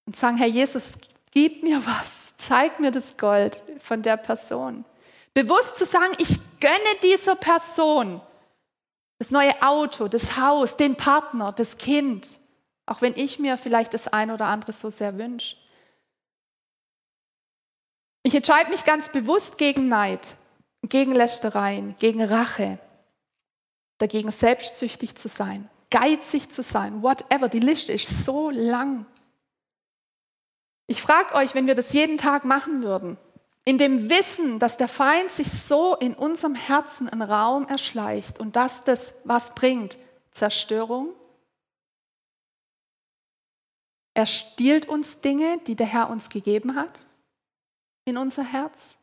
[0.06, 0.94] und sagen, Herr Jesus,
[1.32, 4.86] gib mir was, zeig mir das Gold von der Person.
[5.34, 8.22] Bewusst zu sagen, ich gönne dieser Person
[9.22, 12.40] das neue Auto, das Haus, den Partner, das Kind,
[12.88, 15.58] auch wenn ich mir vielleicht das eine oder andere so sehr wünsche.
[18.24, 20.36] Ich entscheide mich ganz bewusst gegen Neid,
[20.82, 22.80] gegen Lästereien, gegen Rache,
[24.00, 27.48] dagegen selbstsüchtig zu sein, geizig zu sein, whatever.
[27.48, 29.06] Die Liste ist so lang.
[30.91, 33.17] Ich frage euch, wenn wir das jeden Tag machen würden,
[33.63, 38.58] in dem Wissen, dass der Feind sich so in unserem Herzen einen Raum erschleicht und
[38.58, 39.97] dass das was bringt,
[40.34, 41.13] Zerstörung.
[44.13, 47.06] Er stiehlt uns Dinge, die der Herr uns gegeben hat,
[48.04, 48.97] in unser Herz.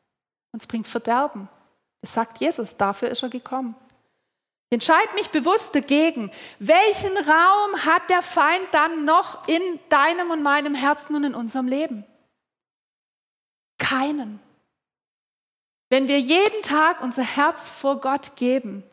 [0.53, 1.49] Uns bringt Verderben.
[2.03, 3.75] Das sagt Jesus, dafür ist er gekommen.
[4.71, 6.31] Ich entscheide mich bewusst dagegen.
[6.59, 11.67] Welchen Raum hat der Feind dann noch in deinem und meinem Herzen und in unserem
[11.67, 12.05] Leben?
[13.79, 14.41] Keinen.
[15.89, 18.85] Wenn wir jeden Tag unser Herz vor Gott geben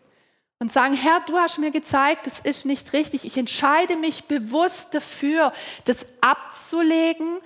[0.59, 4.93] und sagen, Herr, du hast mir gezeigt, das ist nicht richtig, ich entscheide mich bewusst
[4.93, 5.51] dafür,
[5.83, 7.41] das abzulegen,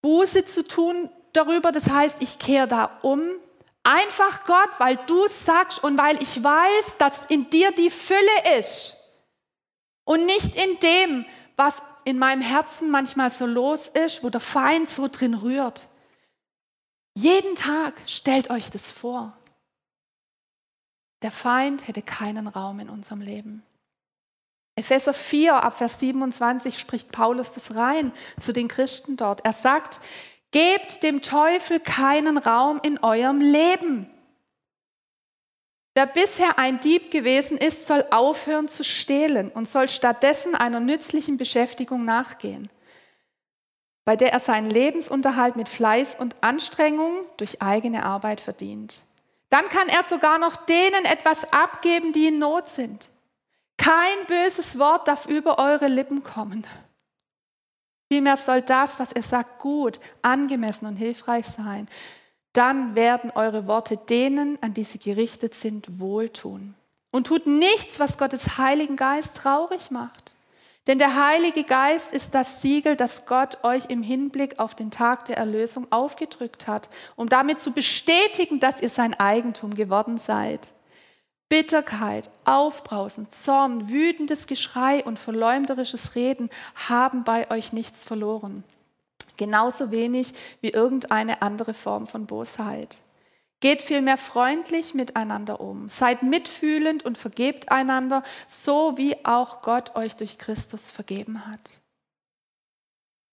[0.00, 3.22] Buße zu tun darüber, das heißt, ich kehre da um,
[3.84, 8.96] Einfach Gott, weil du sagst und weil ich weiß, dass in dir die Fülle ist.
[10.04, 14.88] Und nicht in dem, was in meinem Herzen manchmal so los ist, wo der Feind
[14.88, 15.86] so drin rührt.
[17.14, 19.36] Jeden Tag stellt euch das vor.
[21.22, 23.62] Der Feind hätte keinen Raum in unserem Leben.
[24.76, 29.44] Epheser 4 ab Vers 27 spricht Paulus das rein zu den Christen dort.
[29.44, 30.00] Er sagt,
[30.54, 34.08] Gebt dem Teufel keinen Raum in eurem Leben.
[35.94, 41.38] Wer bisher ein Dieb gewesen ist, soll aufhören zu stehlen und soll stattdessen einer nützlichen
[41.38, 42.70] Beschäftigung nachgehen,
[44.04, 49.02] bei der er seinen Lebensunterhalt mit Fleiß und Anstrengung durch eigene Arbeit verdient.
[49.50, 53.08] Dann kann er sogar noch denen etwas abgeben, die in Not sind.
[53.76, 56.64] Kein böses Wort darf über eure Lippen kommen.
[58.08, 61.88] Vielmehr soll das, was er sagt, gut, angemessen und hilfreich sein.
[62.52, 66.74] Dann werden eure Worte denen, an die sie gerichtet sind, wohltun.
[67.10, 70.36] Und tut nichts, was Gottes Heiligen Geist traurig macht.
[70.86, 75.24] Denn der Heilige Geist ist das Siegel, das Gott euch im Hinblick auf den Tag
[75.24, 80.70] der Erlösung aufgedrückt hat, um damit zu bestätigen, dass ihr sein Eigentum geworden seid.
[81.54, 86.50] Bitterkeit, Aufbrausen, Zorn, wütendes Geschrei und verleumderisches Reden
[86.88, 88.64] haben bei euch nichts verloren.
[89.36, 92.96] Genauso wenig wie irgendeine andere Form von Bosheit.
[93.60, 95.88] Geht vielmehr freundlich miteinander um.
[95.88, 101.78] Seid mitfühlend und vergebt einander, so wie auch Gott euch durch Christus vergeben hat.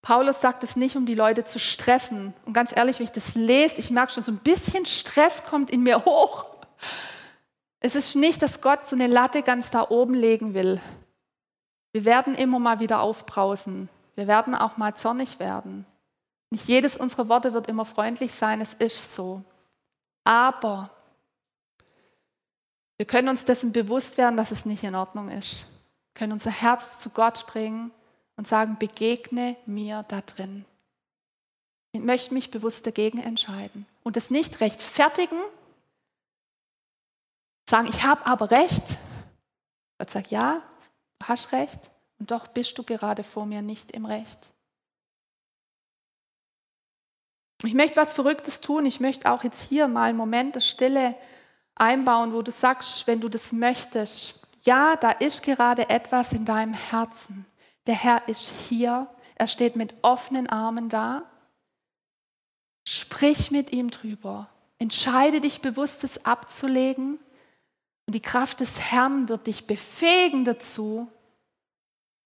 [0.03, 2.36] Paulus sagt es nicht, um die Leute zu stressen.
[2.45, 5.72] Und ganz ehrlich, wenn ich das lese, ich merke schon, so ein bisschen Stress kommt
[5.72, 6.45] in mir hoch.
[7.82, 10.79] Es ist nicht, dass Gott so eine Latte ganz da oben legen will.
[11.91, 13.89] Wir werden immer mal wieder aufbrausen.
[14.15, 15.86] Wir werden auch mal zornig werden.
[16.51, 19.43] Nicht jedes unserer Worte wird immer freundlich sein, es ist so.
[20.23, 20.91] Aber
[22.97, 25.65] wir können uns dessen bewusst werden, dass es nicht in Ordnung ist.
[26.13, 27.89] Wir können unser Herz zu Gott bringen
[28.36, 30.65] und sagen, begegne mir da drin.
[31.93, 35.39] Ich möchte mich bewusst dagegen entscheiden und es nicht rechtfertigen,
[37.72, 38.84] sagen, ich habe aber recht.
[39.97, 40.61] Gott sagt, ja,
[41.19, 41.80] du hast recht
[42.19, 44.51] und doch bist du gerade vor mir nicht im Recht.
[47.63, 48.86] Ich möchte was Verrücktes tun.
[48.86, 51.15] Ich möchte auch jetzt hier mal einen Moment der Stille
[51.76, 56.74] einbauen, wo du sagst, wenn du das möchtest, ja, da ist gerade etwas in deinem
[56.74, 57.45] Herzen.
[57.88, 59.07] Der Herr ist hier.
[59.36, 61.24] Er steht mit offenen Armen da.
[62.88, 64.49] Sprich mit ihm drüber.
[64.78, 67.19] Entscheide dich bewusst, es abzulegen.
[68.08, 71.08] Und die Kraft des Herrn wird dich befähigen dazu,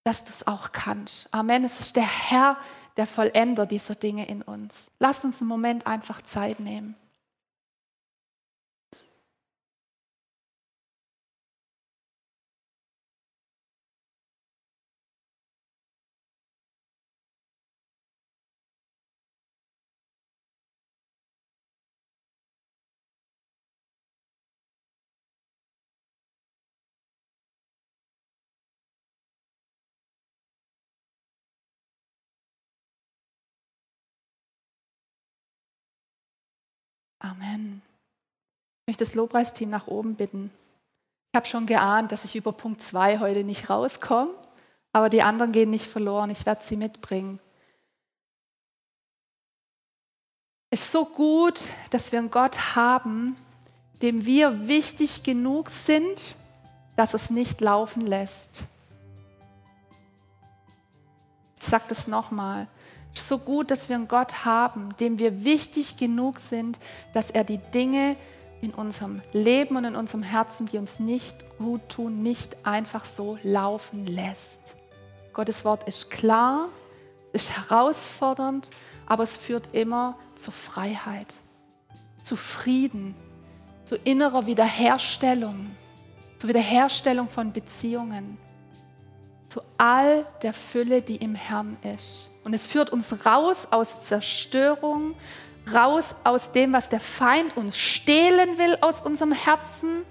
[0.04, 1.34] dass du es auch kannst.
[1.34, 1.64] Amen.
[1.64, 2.58] Es ist der Herr,
[2.98, 4.92] der Vollender dieser Dinge in uns.
[5.00, 6.96] Lasst uns einen Moment einfach Zeit nehmen.
[37.26, 37.82] Amen.
[38.82, 40.52] Ich möchte das Lobpreisteam nach oben bitten.
[41.32, 44.32] Ich habe schon geahnt, dass ich über Punkt 2 heute nicht rauskomme,
[44.94, 46.30] aber die anderen gehen nicht verloren.
[46.30, 47.40] Ich werde sie mitbringen.
[50.70, 53.36] Es ist so gut, dass wir einen Gott haben,
[54.04, 56.36] dem wir wichtig genug sind,
[56.96, 58.64] dass es nicht laufen lässt.
[61.60, 62.68] Ich sage das nochmal
[63.18, 66.80] so gut, dass wir einen Gott haben, dem wir wichtig genug sind,
[67.14, 68.16] dass er die Dinge
[68.62, 73.38] in unserem Leben und in unserem Herzen, die uns nicht gut tun, nicht einfach so
[73.44, 74.76] laufen lässt.
[75.34, 76.70] Gottes Wort ist klar,
[77.34, 78.72] ist herausfordernd,
[79.06, 81.36] aber es führt immer zur Freiheit,
[82.24, 83.16] zu Frieden,
[83.84, 85.72] zu innerer Wiederherstellung,
[86.40, 88.38] zur Wiederherstellung von Beziehungen,
[89.50, 92.30] zu all der Fülle, die im Herrn ist.
[92.46, 95.16] Und es führt uns raus aus Zerstörung,
[95.74, 100.04] raus aus dem, was der Feind uns stehlen will aus unserem Herzen.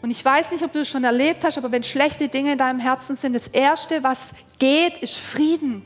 [0.00, 2.58] Und ich weiß nicht, ob du es schon erlebt hast, aber wenn schlechte Dinge in
[2.58, 5.84] deinem Herzen sind, das Erste, was geht, ist Frieden.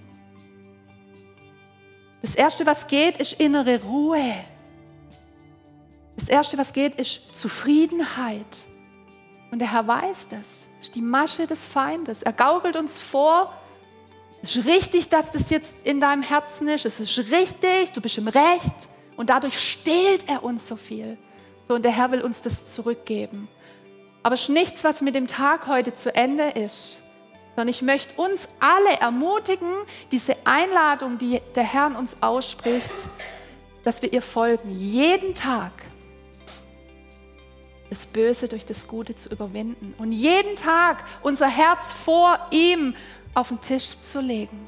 [2.23, 4.35] Das Erste, was geht, ist innere Ruhe.
[6.15, 8.47] Das Erste, was geht, ist Zufriedenheit.
[9.51, 10.67] Und der Herr weiß das.
[10.79, 12.23] Das ist die Masche des Feindes.
[12.23, 13.53] Er gaukelt uns vor,
[14.47, 16.87] es ist richtig, dass das jetzt in deinem Herzen ist.
[16.87, 18.89] Es ist richtig, du bist im Recht.
[19.17, 21.19] Und dadurch stehlt er uns so viel.
[21.67, 23.49] So, und der Herr will uns das zurückgeben.
[24.23, 27.01] Aber es ist nichts, was mit dem Tag heute zu Ende ist.
[27.57, 29.73] Sondern ich möchte uns alle ermutigen,
[30.13, 32.95] diese Einladung, die der Herr uns ausspricht,
[33.83, 34.71] dass wir ihr folgen.
[34.79, 35.73] Jeden Tag
[37.91, 39.93] das Böse durch das Gute zu überwinden.
[39.99, 42.95] Und jeden Tag unser Herz vor ihm
[43.37, 44.67] auf den Tisch zu legen.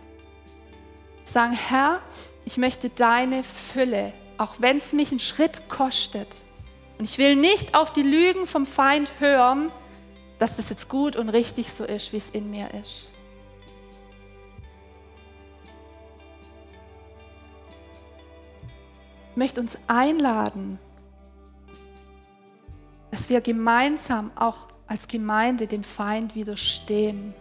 [1.25, 2.01] Sagen, Herr,
[2.45, 6.45] ich möchte deine Fülle, auch wenn es mich einen Schritt kostet.
[6.99, 9.73] Und ich will nicht auf die Lügen vom Feind hören,
[10.39, 13.09] dass das jetzt gut und richtig so ist, wie es in mir ist.
[19.31, 20.79] Ich möchte uns einladen,
[23.11, 27.35] dass wir gemeinsam auch als Gemeinde dem Feind widerstehen.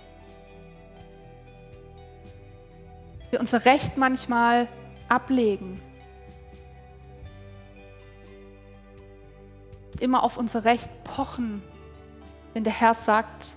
[3.38, 4.68] Wir unser Recht manchmal
[5.10, 5.80] ablegen.
[10.00, 11.64] Immer auf unser Recht pochen,
[12.54, 13.54] wenn der Herr sagt,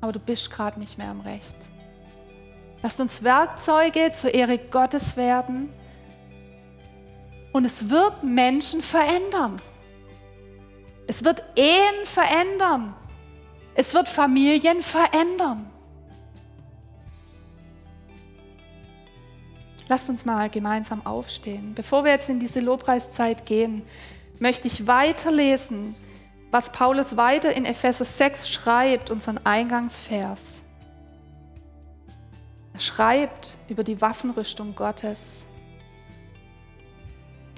[0.00, 1.56] aber du bist gerade nicht mehr am Recht.
[2.82, 5.70] Lasst uns Werkzeuge zur Ehre Gottes werden
[7.52, 9.60] und es wird Menschen verändern.
[11.06, 12.94] Es wird Ehen verändern.
[13.74, 15.69] Es wird Familien verändern.
[19.90, 21.74] Lasst uns mal gemeinsam aufstehen.
[21.74, 23.82] Bevor wir jetzt in diese Lobpreiszeit gehen,
[24.38, 25.96] möchte ich weiterlesen,
[26.52, 30.62] was Paulus weiter in Epheser 6 schreibt, unseren Eingangsvers.
[32.72, 35.46] Er schreibt über die Waffenrüstung Gottes.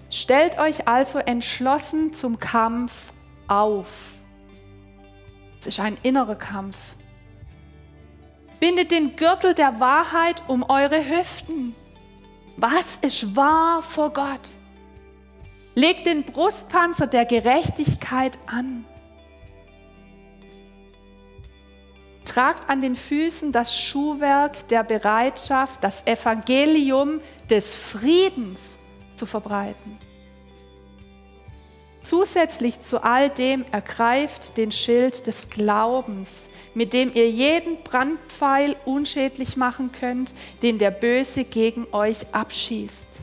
[0.09, 3.12] Stellt euch also entschlossen zum Kampf
[3.47, 4.14] auf.
[5.61, 6.78] Es ist ein innerer Kampf.
[8.59, 11.74] Bindet den Gürtel der Wahrheit um eure Hüften.
[12.57, 14.55] Was ist wahr vor Gott?
[15.74, 18.84] Legt den Brustpanzer der Gerechtigkeit an.
[22.24, 28.78] Tragt an den Füßen das Schuhwerk der Bereitschaft, das Evangelium des Friedens
[29.16, 29.98] zu verbreiten.
[32.03, 39.57] Zusätzlich zu all dem ergreift den Schild des Glaubens, mit dem ihr jeden Brandpfeil unschädlich
[39.57, 43.20] machen könnt, den der Böse gegen euch abschießt.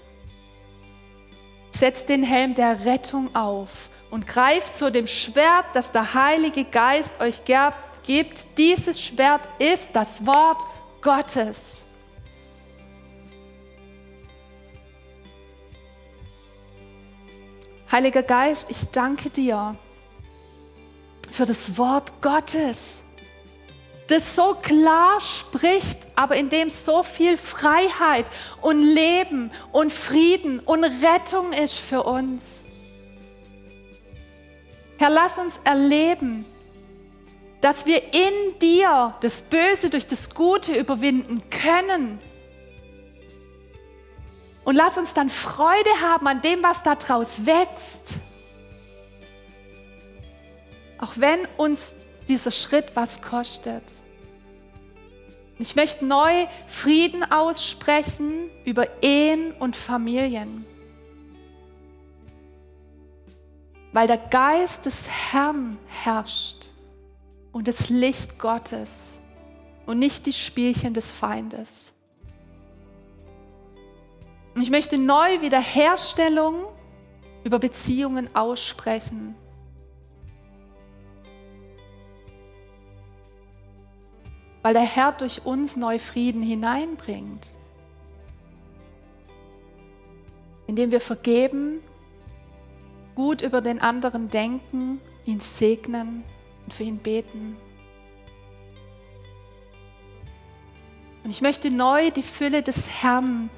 [1.72, 7.20] Setzt den Helm der Rettung auf und greift zu dem Schwert, das der Heilige Geist
[7.20, 7.44] euch
[8.04, 8.58] gibt.
[8.58, 10.64] Dieses Schwert ist das Wort
[11.02, 11.86] Gottes.
[17.92, 19.76] Heiliger Geist, ich danke dir
[21.32, 23.02] für das Wort Gottes,
[24.08, 28.30] das so klar spricht, aber in dem so viel Freiheit
[28.62, 32.64] und Leben und Frieden und Rettung ist für uns.
[35.00, 36.46] Herr, lass uns erleben,
[37.60, 42.20] dass wir in dir das Böse durch das Gute überwinden können
[44.70, 48.20] und lass uns dann Freude haben an dem, was daraus wächst.
[51.00, 51.96] Auch wenn uns
[52.28, 53.82] dieser Schritt was kostet.
[55.58, 60.68] Ich möchte neu Frieden aussprechen über Ehen und Familien.
[63.92, 66.68] Weil der Geist des Herrn herrscht
[67.52, 69.18] und das Licht Gottes
[69.88, 71.92] und nicht die Spielchen des Feindes.
[74.60, 76.66] Und ich möchte neu Wiederherstellung
[77.46, 79.34] über Beziehungen aussprechen.
[84.62, 87.56] Weil der Herr durch uns neu Frieden hineinbringt.
[90.68, 91.80] Indem wir vergeben,
[93.16, 96.26] gut über den anderen denken, ihn segnen
[96.66, 97.56] und für ihn beten.
[101.24, 103.50] Und ich möchte neu die Fülle des Herrn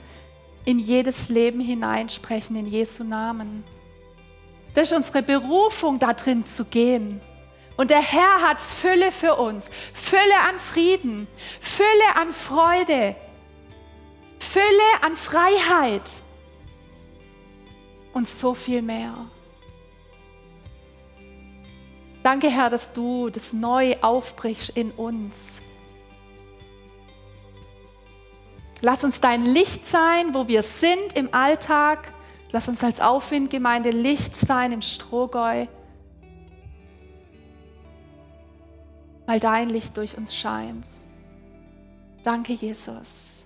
[0.66, 3.64] in jedes Leben hineinsprechen, in Jesu Namen.
[4.74, 7.22] Das ist unsere Berufung, da drin zu gehen.
[7.78, 11.28] Und der Herr hat Fülle für uns, Fülle an Frieden,
[11.60, 13.16] Fülle an Freude,
[14.40, 16.12] Fülle an Freiheit
[18.14, 19.14] und so viel mehr.
[22.24, 25.61] Danke, Herr, dass du das neu aufbrichst in uns.
[28.82, 32.12] Lass uns dein Licht sein, wo wir sind im Alltag.
[32.52, 35.68] Lass uns als Aufwindgemeinde Licht sein im Strohgäu,
[39.28, 40.88] weil dein Licht durch uns scheint.
[42.24, 43.41] Danke, Jesus.